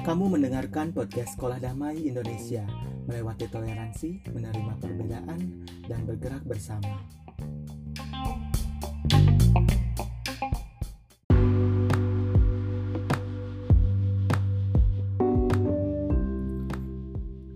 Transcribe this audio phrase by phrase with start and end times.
[0.00, 2.64] Kamu mendengarkan podcast Sekolah Damai Indonesia,
[3.04, 7.04] melewati toleransi, menerima perbedaan, dan bergerak bersama.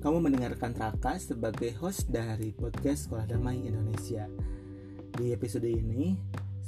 [0.05, 4.29] Kamu mendengarkan Raka sebagai host dari podcast Sekolah Damai Indonesia.
[5.17, 6.13] Di episode ini,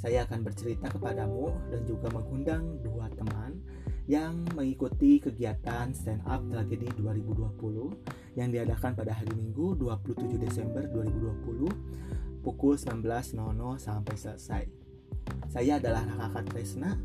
[0.01, 3.61] saya akan bercerita kepadamu dan juga mengundang dua teman
[4.09, 12.41] yang mengikuti kegiatan Stand Up Tragedi 2020 yang diadakan pada hari Minggu 27 Desember 2020
[12.41, 13.37] pukul 19.00
[13.77, 14.63] sampai selesai.
[15.53, 16.97] Saya adalah Raka Tresna.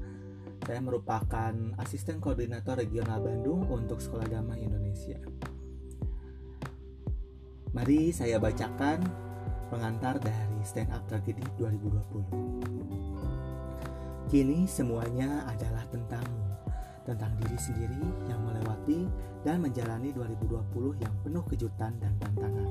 [0.64, 5.20] Saya merupakan asisten koordinator regional Bandung untuk Sekolah Damai Indonesia.
[7.76, 9.25] Mari saya bacakan
[9.66, 14.30] pengantar dari Stand Up Tragedi 2020.
[14.30, 16.46] Kini semuanya adalah tentangmu,
[17.06, 19.06] tentang diri sendiri yang melewati
[19.46, 22.66] dan menjalani 2020 yang penuh kejutan dan tantangan.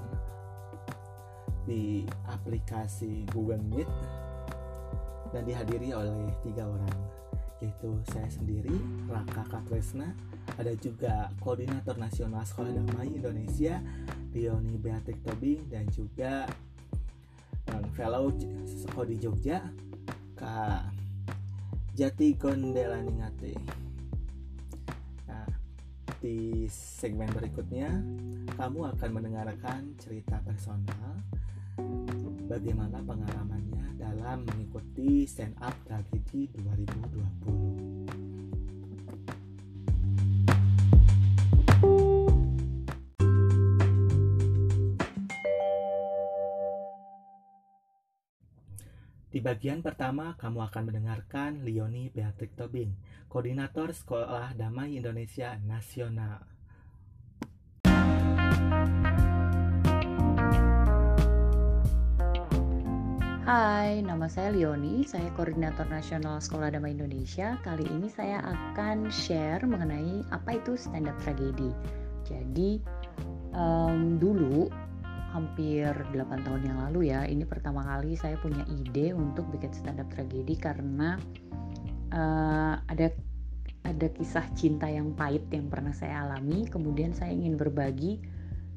[1.67, 3.91] di aplikasi Google Meet
[5.33, 6.99] dan dihadiri oleh tiga orang
[7.63, 8.75] yaitu saya sendiri
[9.07, 10.11] Raka Katresna
[10.59, 13.79] ada juga koordinator nasional sekolah damai Indonesia
[14.35, 16.51] Dioni Beatrix Tobing dan juga
[17.71, 18.35] um, fellow
[18.91, 19.63] Kodi Jogja
[20.35, 20.91] Kak
[21.95, 23.55] Jati Gondelaningate.
[25.31, 25.47] Nah
[26.19, 27.95] di segmen berikutnya
[28.59, 31.15] kamu akan mendengarkan cerita personal
[32.53, 38.13] bagaimana pengalamannya dalam mengikuti stand up tragedi 2020.
[49.33, 52.93] Di bagian pertama, kamu akan mendengarkan Leoni Beatrix Tobing,
[53.33, 56.53] Koordinator Sekolah Damai Indonesia Nasional.
[63.43, 67.59] Hai, nama saya Leoni, saya Koordinator Nasional Sekolah Damai Indonesia.
[67.67, 71.75] Kali ini saya akan share mengenai apa itu stand up tragedi.
[72.23, 72.79] Jadi,
[73.51, 74.71] um, dulu
[75.35, 79.99] hampir 8 tahun yang lalu ya, ini pertama kali saya punya ide untuk bikin stand
[79.99, 81.19] up tragedi karena
[82.15, 83.11] uh, ada
[83.83, 86.63] ada kisah cinta yang pahit yang pernah saya alami.
[86.71, 88.23] Kemudian saya ingin berbagi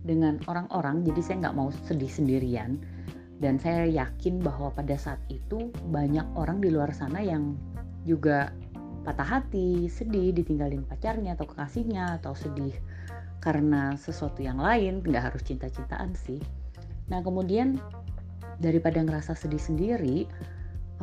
[0.02, 2.82] dengan orang-orang, jadi saya nggak mau sedih sendirian
[3.44, 7.60] dan saya yakin bahwa pada saat itu banyak orang di luar sana yang
[8.08, 8.56] juga
[9.04, 12.74] patah hati, sedih ditinggalin pacarnya atau kekasihnya atau sedih
[13.44, 16.42] karena sesuatu yang lain, nggak harus cinta-cintaan sih.
[17.12, 17.78] Nah kemudian
[18.58, 20.26] daripada ngerasa sedih sendiri,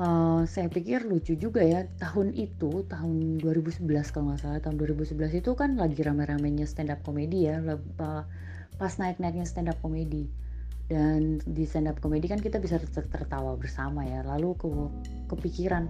[0.01, 5.43] uh, saya pikir lucu juga ya tahun itu tahun 2011 kalau nggak salah tahun 2011
[5.45, 7.61] itu kan lagi rame-ramenya stand up comedy ya
[8.81, 10.27] pas naik-naiknya stand up comedy
[10.93, 12.77] dan di stand up comedy kan kita bisa
[13.09, 14.21] tertawa bersama ya.
[14.29, 14.69] Lalu ke
[15.33, 15.89] kepikiran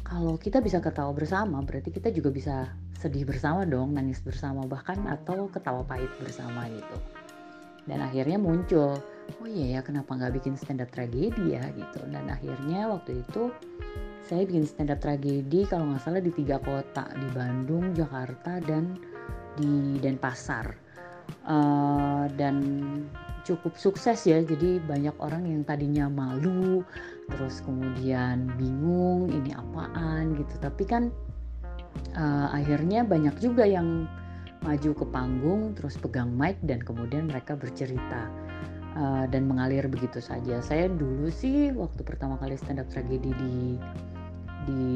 [0.00, 2.56] kalau kita bisa ketawa bersama berarti kita juga bisa
[2.96, 6.96] sedih bersama dong nangis bersama bahkan atau ketawa pahit bersama gitu.
[7.84, 8.96] Dan akhirnya muncul
[9.36, 11.68] oh iya ya kenapa nggak bikin stand up tragedi ya?
[11.76, 12.00] gitu.
[12.08, 13.52] Dan akhirnya waktu itu
[14.24, 18.96] saya bikin stand up tragedi kalau nggak salah di tiga kota di Bandung Jakarta dan
[19.60, 20.88] di Denpasar.
[21.42, 22.62] Uh, dan
[23.46, 24.42] cukup sukses ya.
[24.42, 26.82] Jadi banyak orang yang tadinya malu
[27.30, 30.54] terus kemudian bingung ini apaan gitu.
[30.58, 31.14] Tapi kan
[32.18, 34.10] uh, akhirnya banyak juga yang
[34.66, 38.26] maju ke panggung terus pegang mic dan kemudian mereka bercerita
[38.98, 40.58] uh, dan mengalir begitu saja.
[40.58, 43.56] Saya dulu sih waktu pertama kali stand up tragedi di
[44.66, 44.86] di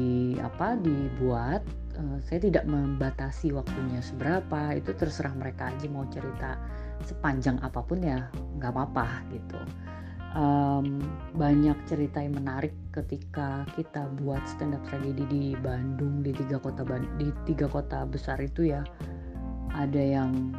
[0.43, 1.63] apa dibuat
[1.95, 4.75] uh, saya tidak membatasi waktunya seberapa.
[4.75, 6.59] Itu terserah mereka aja mau cerita
[7.05, 8.27] sepanjang apa pun ya
[8.57, 9.59] nggak apa-apa gitu.
[10.31, 11.03] Um,
[11.35, 16.87] banyak cerita yang menarik ketika kita buat stand up tragedi di Bandung di tiga kota
[17.19, 18.79] di tiga kota besar itu ya
[19.75, 20.55] ada yang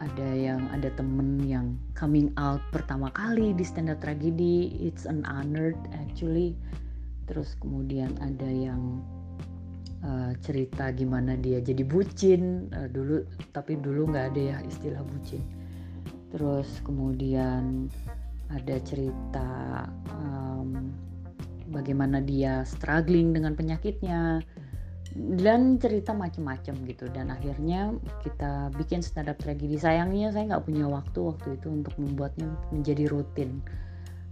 [0.00, 4.72] ada yang ada temen yang coming out pertama kali di stand up tragedi.
[4.80, 6.56] It's an honor actually.
[7.28, 9.04] Terus kemudian ada yang
[10.04, 15.42] uh, cerita gimana dia jadi bucin uh, dulu tapi dulu nggak ada ya istilah bucin.
[16.30, 17.90] Terus kemudian
[18.50, 20.90] ada cerita um,
[21.70, 24.42] bagaimana dia struggling dengan penyakitnya
[25.42, 27.06] dan cerita macam-macam gitu.
[27.10, 29.74] Dan akhirnya kita bikin stand up tragedi.
[29.78, 33.58] Sayangnya saya nggak punya waktu waktu itu untuk membuatnya menjadi rutin.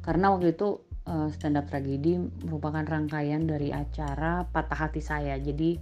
[0.07, 0.79] Karena waktu itu
[1.09, 5.41] uh, stand up tragedi merupakan rangkaian dari acara patah hati saya.
[5.41, 5.81] Jadi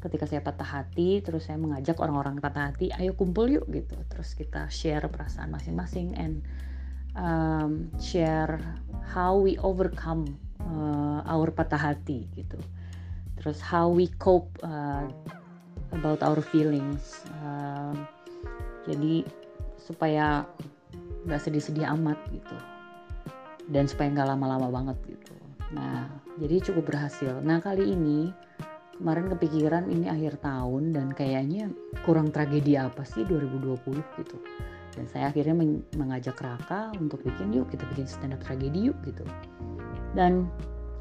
[0.00, 3.96] ketika saya patah hati terus saya mengajak orang-orang patah hati ayo kumpul yuk gitu.
[4.12, 6.44] Terus kita share perasaan masing-masing and
[7.16, 8.60] um, share
[9.08, 10.28] how we overcome
[10.60, 12.60] uh, our patah hati gitu.
[13.40, 15.08] Terus how we cope uh,
[15.90, 17.94] about our feelings uh,
[18.86, 19.26] jadi
[19.76, 20.46] supaya
[21.26, 22.56] nggak sedih-sedih amat gitu
[23.70, 25.34] dan supaya nggak lama-lama banget gitu.
[25.72, 27.38] Nah jadi cukup berhasil.
[27.40, 28.30] Nah kali ini
[28.98, 31.72] kemarin kepikiran ini akhir tahun dan kayaknya
[32.04, 33.80] kurang tragedi apa sih 2020
[34.20, 34.36] gitu.
[34.90, 35.54] Dan saya akhirnya
[35.94, 39.22] mengajak Raka untuk bikin yuk kita bikin stand up tragedi yuk gitu.
[40.12, 40.50] Dan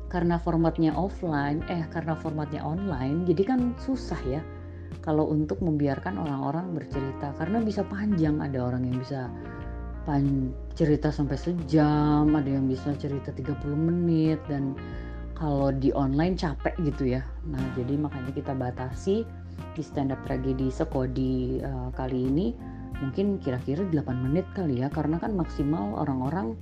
[0.09, 4.41] karena formatnya offline eh karena formatnya online jadi kan susah ya
[5.05, 7.33] kalau untuk membiarkan orang-orang bercerita.
[7.35, 9.25] Karena bisa panjang ada orang yang bisa
[10.09, 14.73] pan cerita sampai sejam ada yang bisa cerita 30 menit dan
[15.37, 19.21] kalau di online capek gitu ya nah jadi makanya kita batasi
[19.77, 22.57] di stand up tragedi sekodi uh, kali ini
[23.05, 26.57] mungkin kira-kira 8 menit kali ya karena kan maksimal orang-orang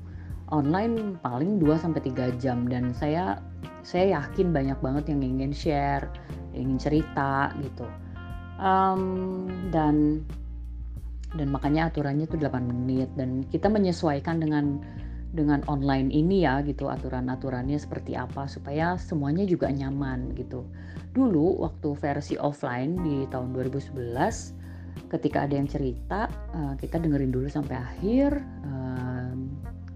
[0.52, 3.40] online paling 2 sampai 3 jam dan saya
[3.88, 6.12] saya yakin banyak banget yang ingin share,
[6.52, 7.88] ingin cerita gitu.
[8.60, 10.28] Um, dan
[11.38, 14.81] dan makanya aturannya tuh 8 menit dan kita menyesuaikan dengan
[15.31, 20.66] dengan online ini ya gitu aturan-aturannya seperti apa supaya semuanya juga nyaman gitu.
[21.13, 26.25] Dulu waktu versi offline di tahun 2011 ketika ada yang cerita
[26.57, 28.42] uh, kita dengerin dulu sampai akhir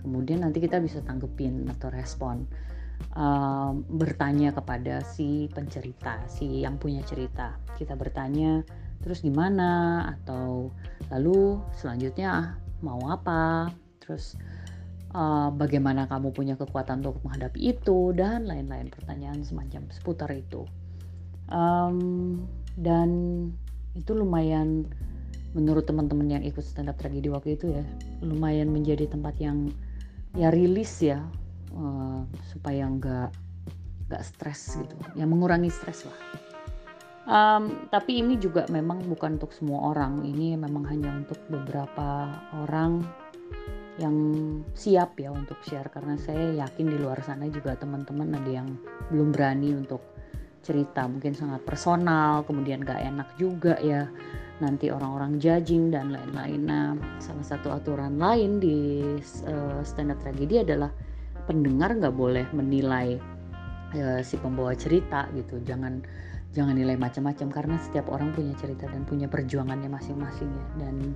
[0.01, 2.43] kemudian nanti kita bisa tanggepin atau respon
[3.89, 8.61] bertanya kepada si pencerita si yang punya cerita kita bertanya
[9.01, 10.69] terus gimana atau
[11.09, 13.69] lalu selanjutnya mau apa?
[14.01, 14.37] Terus
[15.13, 18.13] uh, bagaimana kamu punya kekuatan untuk menghadapi itu?
[18.13, 20.65] Dan lain-lain pertanyaan semacam seputar itu.
[21.51, 22.45] Um,
[22.79, 23.09] dan
[23.97, 24.87] itu lumayan
[25.51, 27.83] menurut teman-teman yang ikut stand up tragedi waktu itu ya
[28.23, 29.67] lumayan menjadi tempat yang
[30.31, 31.19] ya rilis ya
[31.75, 32.23] uh,
[32.55, 33.35] supaya nggak
[34.07, 34.95] nggak stres gitu.
[35.19, 36.19] Ya mengurangi stres lah
[37.25, 43.03] um, tapi ini juga memang bukan untuk semua orang ini memang hanya untuk beberapa orang
[43.99, 44.15] yang
[44.73, 48.69] siap ya untuk share karena saya yakin di luar sana juga teman-teman ada yang
[49.11, 50.01] belum berani untuk
[50.61, 54.07] cerita mungkin sangat personal kemudian gak enak juga ya
[54.61, 56.61] nanti orang-orang judging dan lain-lain.
[56.69, 59.01] Nah, salah satu aturan lain di
[59.49, 60.93] uh, stand up tragedi adalah
[61.49, 63.17] pendengar nggak boleh menilai
[63.97, 65.57] uh, si pembawa cerita gitu.
[65.65, 66.05] Jangan
[66.51, 70.65] jangan nilai macam-macam karena setiap orang punya cerita dan punya perjuangannya masing-masing ya.
[70.87, 71.15] Dan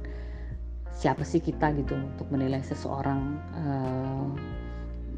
[0.96, 4.28] siapa sih kita gitu untuk menilai seseorang uh,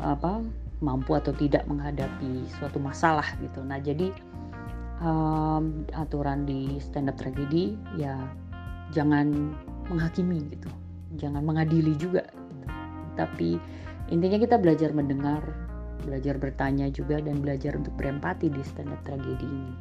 [0.02, 0.42] apa
[0.82, 3.62] mampu atau tidak menghadapi suatu masalah gitu.
[3.66, 4.14] Nah, jadi
[5.02, 8.18] um, aturan di stand up tragedi ya
[8.94, 9.54] jangan
[9.88, 10.70] menghakimi gitu
[11.18, 12.68] jangan mengadili juga gitu.
[13.16, 13.50] tapi
[14.12, 15.42] intinya kita belajar mendengar
[16.06, 19.76] belajar bertanya juga dan belajar untuk berempati di stand up tragedi ini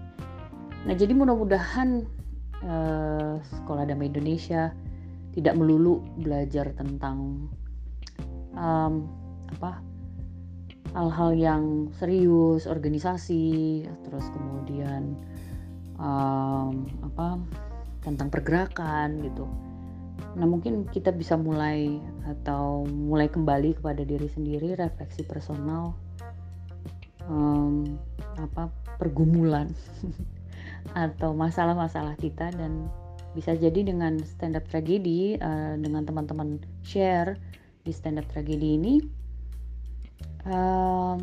[0.87, 2.07] nah jadi mudah-mudahan
[2.63, 4.71] uh, sekolah damai Indonesia
[5.35, 7.51] tidak melulu belajar tentang
[8.57, 9.05] um,
[9.53, 9.83] apa
[10.97, 11.63] hal-hal yang
[12.01, 15.13] serius organisasi terus kemudian
[16.01, 17.37] um, apa
[18.01, 19.45] tentang pergerakan gitu.
[20.39, 25.93] Nah mungkin kita bisa mulai atau mulai kembali kepada diri sendiri refleksi personal
[27.29, 27.99] um,
[28.39, 29.69] apa pergumulan
[30.95, 32.87] atau masalah-masalah kita dan
[33.35, 37.37] bisa jadi dengan stand up tragedi uh, dengan teman-teman share
[37.85, 38.95] di stand up tragedi ini
[40.49, 41.19] um,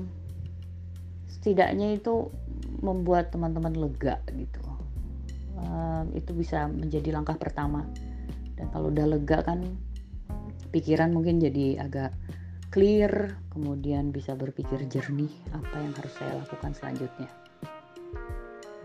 [1.28, 2.30] setidaknya itu
[2.84, 4.64] membuat teman-teman lega gitu.
[5.60, 7.88] Um, itu bisa menjadi langkah pertama.
[8.60, 9.64] Dan kalau udah lega kan
[10.72, 12.12] pikiran mungkin jadi agak
[12.74, 17.30] clear kemudian bisa berpikir jernih apa yang harus saya lakukan selanjutnya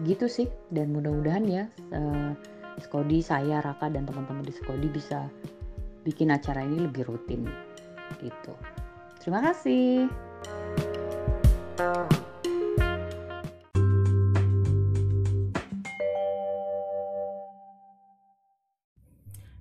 [0.06, 0.46] gitu sih.
[0.70, 1.64] Dan mudah-mudahan ya
[1.94, 2.32] uh,
[2.78, 5.26] Skodi saya Raka dan teman-teman di Skodi bisa
[6.06, 7.46] bikin acara ini lebih rutin.
[8.22, 8.54] Gitu.
[9.18, 10.06] Terima kasih.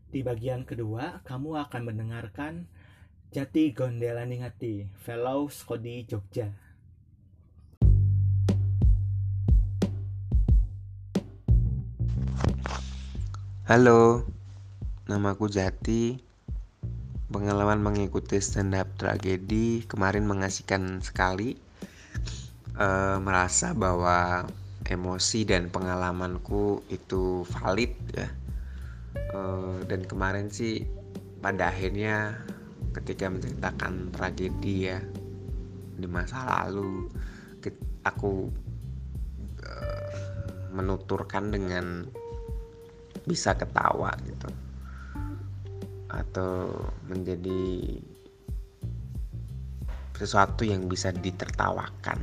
[0.08, 2.66] Di bagian kedua, kamu akan mendengarkan
[3.30, 6.67] Jati Gondela Ningati, Fellow Skodi Jogja.
[13.68, 14.24] Halo,
[15.12, 16.16] namaku Jati.
[17.28, 21.60] Pengalaman mengikuti stand up tragedi kemarin mengasihkan sekali.
[22.80, 22.88] E,
[23.20, 24.48] merasa bahwa
[24.88, 28.32] emosi dan pengalamanku itu valid ya.
[29.36, 29.40] E,
[29.84, 30.88] dan kemarin sih
[31.44, 32.40] pada akhirnya
[32.96, 35.04] ketika menceritakan tragedi ya
[36.00, 37.12] di masa lalu,
[38.08, 38.48] aku
[39.60, 39.72] e,
[40.72, 42.08] menuturkan dengan
[43.28, 44.50] bisa ketawa gitu.
[46.08, 46.72] Atau
[47.12, 48.00] menjadi
[50.18, 52.18] sesuatu yang bisa ditertawakan.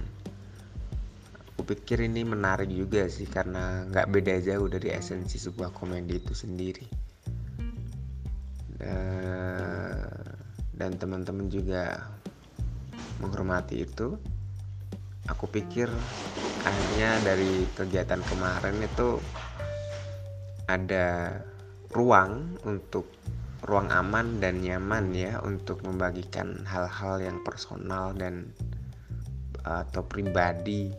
[1.55, 6.35] Aku pikir ini menarik juga sih karena nggak beda jauh dari esensi sebuah komedi itu
[6.35, 6.87] sendiri.
[10.75, 12.11] Dan teman-teman juga
[13.23, 14.19] menghormati itu
[15.31, 15.89] aku pikir
[16.67, 19.23] akhirnya dari kegiatan kemarin itu
[20.69, 21.41] ada
[21.93, 23.07] ruang untuk
[23.65, 28.53] ruang aman dan nyaman ya untuk membagikan hal-hal yang personal dan
[29.65, 30.93] atau pribadi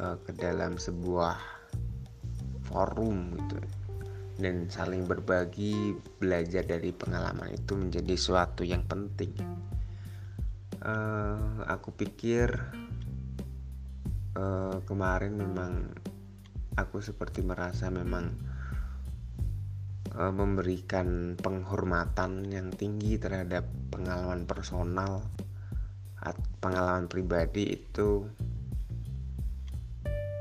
[0.00, 1.36] uh, ke dalam sebuah
[2.72, 3.60] forum gitu.
[4.34, 9.30] Dan saling berbagi belajar dari pengalaman itu menjadi suatu yang penting.
[10.84, 12.50] Uh, aku pikir
[14.34, 15.92] uh, kemarin memang
[16.74, 18.34] aku seperti merasa memang
[20.14, 25.22] uh, memberikan penghormatan yang tinggi terhadap pengalaman personal
[26.64, 28.24] pengalaman pribadi itu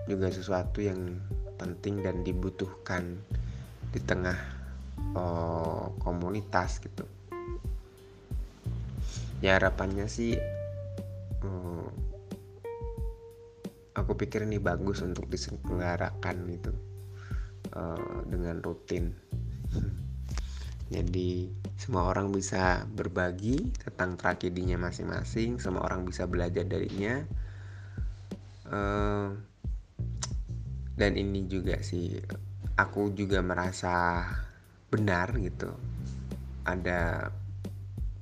[0.07, 1.19] juga sesuatu yang
[1.59, 3.19] penting dan dibutuhkan
[3.91, 4.35] di tengah
[5.15, 7.03] uh, komunitas gitu.
[9.43, 10.39] Ya harapannya sih
[11.43, 11.87] uh,
[13.93, 16.73] aku pikir ini bagus untuk diselenggarakan gitu
[17.77, 19.13] uh, dengan rutin.
[20.93, 27.21] Jadi semua orang bisa berbagi tentang tragedinya masing-masing semua orang bisa belajar darinya.
[28.69, 29.33] Uh,
[30.93, 32.21] dan ini juga sih
[32.77, 34.25] aku juga merasa
[34.93, 35.73] benar gitu.
[36.65, 37.29] Ada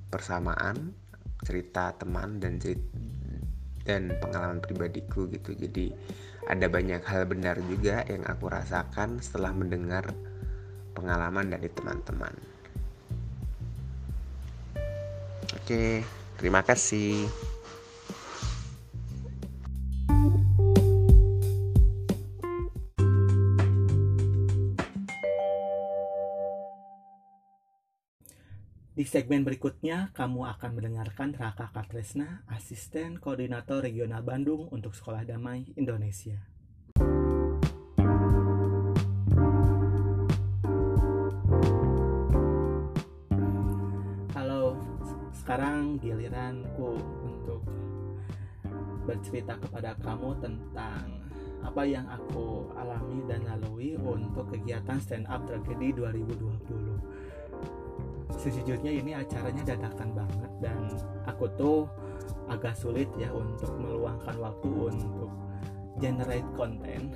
[0.08, 0.96] persamaan
[1.44, 3.11] cerita teman dan cerita
[3.86, 5.54] dan pengalaman pribadiku gitu.
[5.56, 5.94] Jadi
[6.50, 10.10] ada banyak hal benar juga yang aku rasakan setelah mendengar
[10.98, 12.34] pengalaman dari teman-teman.
[15.62, 16.02] Oke
[16.42, 17.30] terima kasih
[29.02, 35.74] Di segmen berikutnya, kamu akan mendengarkan Raka Katresna, Asisten Koordinator Regional Bandung untuk Sekolah Damai
[35.74, 36.38] Indonesia.
[44.38, 44.78] Halo,
[45.34, 47.66] sekarang giliranku untuk
[49.10, 51.10] bercerita kepada kamu tentang
[51.66, 57.21] apa yang aku alami dan lalui untuk kegiatan stand up tragedi 2020
[58.40, 60.80] sejujurnya ini acaranya dadakan banget dan
[61.28, 61.90] aku tuh
[62.48, 65.32] agak sulit ya untuk meluangkan waktu untuk
[66.00, 67.12] generate konten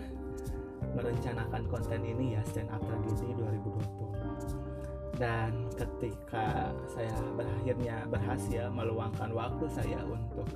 [0.96, 9.66] merencanakan konten ini ya stand up tragedi 2020 dan ketika saya berakhirnya berhasil meluangkan waktu
[9.72, 10.48] saya untuk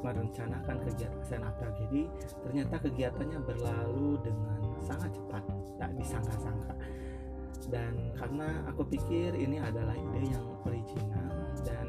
[0.00, 2.06] merencanakan kegiatan up tragedi
[2.46, 5.42] ternyata kegiatannya berlalu dengan sangat cepat
[5.78, 6.74] tak disangka-sangka.
[7.68, 11.86] Dan karena aku pikir ini adalah ide yang original dan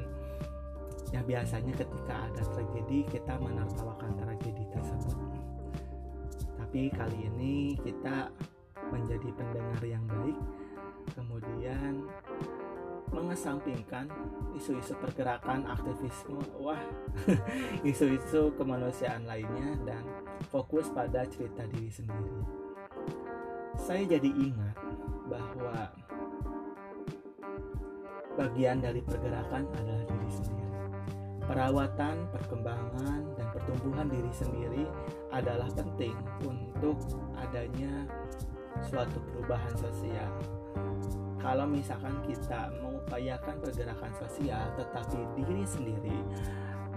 [1.15, 5.17] ya biasanya ketika ada tragedi kita menertawakan tragedi tersebut.
[6.59, 8.29] Tapi kali ini kita
[8.91, 10.37] menjadi pendengar yang baik
[11.15, 12.05] kemudian
[13.09, 14.09] mengesampingkan
[14.53, 16.81] isu-isu pergerakan aktivisme wah
[17.89, 20.03] isu-isu kemanusiaan lainnya dan
[20.53, 22.39] fokus pada cerita diri sendiri
[23.79, 24.75] saya jadi ingat
[25.29, 25.89] bahwa
[28.39, 30.67] bagian dari pergerakan adalah diri sendiri.
[31.43, 34.83] Perawatan, perkembangan, dan pertumbuhan diri sendiri
[35.33, 36.15] adalah penting
[36.47, 36.95] untuk
[37.35, 38.07] adanya
[38.85, 40.31] suatu perubahan sosial.
[41.39, 46.19] Kalau misalkan kita mengupayakan pergerakan sosial, tetapi diri sendiri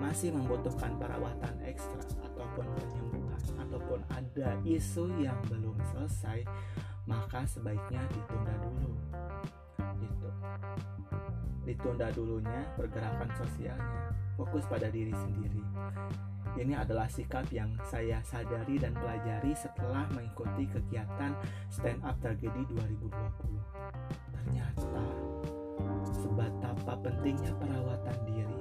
[0.03, 6.43] masih membutuhkan perawatan ekstra ataupun penyembuhan ataupun ada isu yang belum selesai,
[7.07, 8.93] maka sebaiknya ditunda dulu.
[10.03, 10.29] Gitu.
[11.63, 15.63] Ditunda dulunya pergerakan sosialnya, fokus pada diri sendiri.
[16.53, 21.33] Ini adalah sikap yang saya sadari dan pelajari setelah mengikuti kegiatan
[21.73, 23.09] Stand Up Tragedi 2020.
[24.37, 25.05] Ternyata
[26.13, 28.61] sebatapa pentingnya perawatan diri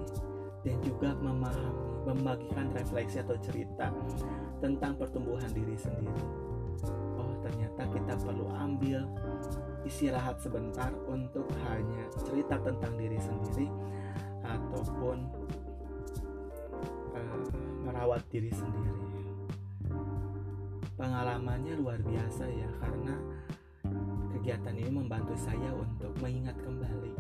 [0.62, 3.89] dan juga memahami, membagikan refleksi atau cerita
[4.62, 6.24] tentang pertumbuhan diri sendiri.
[7.51, 9.03] Ternyata kita perlu ambil
[9.84, 13.67] istirahat sebentar untuk hanya cerita tentang diri sendiri
[14.39, 15.17] ataupun
[17.12, 17.43] uh,
[17.84, 19.03] merawat diri sendiri.
[20.96, 23.20] Pengalamannya luar biasa ya karena
[24.31, 27.13] kegiatan ini membantu saya untuk mengingat kembali.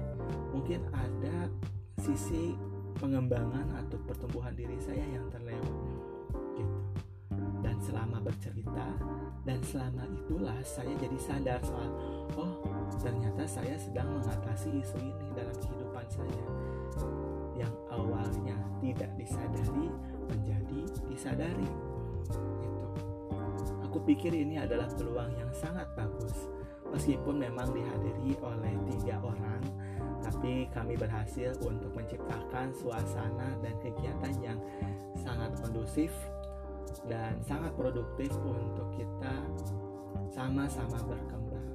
[0.55, 1.51] Mungkin ada
[1.99, 2.55] sisi
[3.03, 5.75] pengembangan atau pertumbuhan diri saya yang terlewat
[6.55, 6.77] gitu.
[7.65, 8.85] Dan selama bercerita
[9.41, 11.89] dan selama itulah saya jadi sadar soal
[12.37, 12.61] oh
[13.01, 16.45] ternyata saya sedang mengatasi isu ini dalam kehidupan saya.
[17.57, 19.89] Yang awalnya tidak disadari
[20.29, 21.69] menjadi disadari
[23.61, 26.47] itu aku pikir ini adalah peluang yang sangat bagus.
[26.91, 29.63] Meskipun memang dihadiri oleh tiga orang
[30.21, 34.59] tapi kami berhasil untuk menciptakan suasana dan kegiatan yang
[35.17, 36.13] sangat kondusif
[37.07, 39.35] dan sangat produktif untuk kita
[40.31, 41.69] sama-sama berkembang.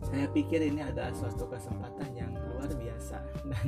[0.00, 3.18] Saya pikir ini adalah suatu kesempatan yang luar biasa
[3.50, 3.66] dan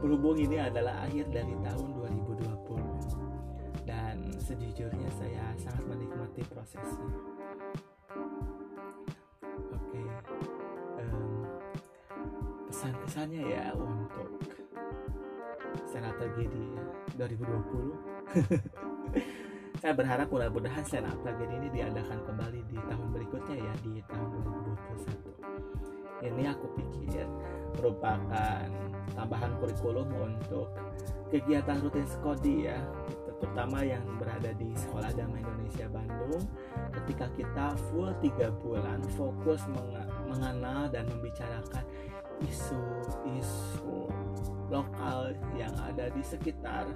[0.00, 7.08] berhubung ini adalah akhir dari tahun 2020 dan sejujurnya saya sangat menikmati prosesnya.
[9.72, 10.02] Oke,
[12.68, 14.45] pesan-pesannya ya untuk
[15.84, 16.72] Senata Gedi
[17.20, 19.20] 2020
[19.80, 24.40] saya berharap mudah-mudahan stand up ini diadakan kembali di tahun berikutnya ya di tahun
[26.24, 27.28] 2021 ini aku pikir
[27.76, 28.64] merupakan
[29.12, 30.72] tambahan kurikulum untuk
[31.28, 32.80] kegiatan rutin Skodi ya
[33.36, 36.40] terutama yang berada di Sekolah Damai Indonesia Bandung.
[36.92, 39.60] Ketika kita full tiga bulan fokus
[40.24, 41.84] mengenal dan membicarakan
[42.44, 44.05] isu-isu
[44.68, 46.90] lokal yang ada di sekitar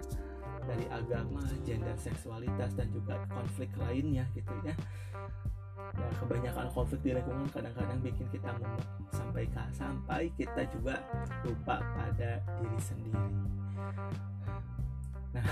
[0.67, 4.75] dari agama, gender, seksualitas dan juga konflik lainnya gitu ya.
[5.91, 9.43] Ya, kebanyakan konflik di lingkungan kadang-kadang bikin kita ngomong sampai
[9.75, 11.03] sampai kita juga
[11.43, 13.31] lupa pada diri sendiri.
[15.35, 15.43] Nah,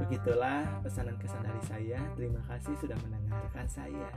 [0.00, 2.00] begitulah pesanan kesan dari saya.
[2.16, 4.08] Terima kasih sudah mendengarkan saya.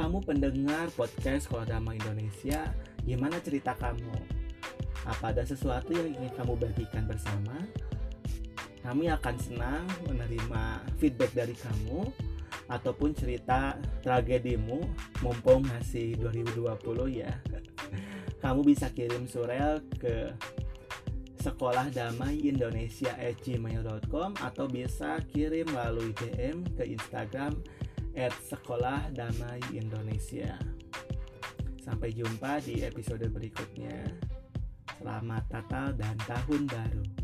[0.00, 2.72] Kamu pendengar podcast Sekolah Damai Indonesia,
[3.04, 4.16] gimana cerita kamu?
[5.04, 7.52] Apa ada sesuatu yang ingin kamu bagikan bersama?
[8.80, 12.08] Kami akan senang menerima feedback dari kamu
[12.72, 14.80] ataupun cerita tragedimu
[15.20, 17.36] mumpung masih 2020 ya.
[18.42, 20.32] Kamu bisa kirim surel ke
[21.44, 27.52] sekolah damai Indonesia gmail.com atau bisa kirim melalui DM ke Instagram
[28.16, 30.58] at Sekolah Damai Indonesia.
[31.80, 34.10] Sampai jumpa di episode berikutnya.
[35.00, 37.19] Selamat Natal dan Tahun Baru.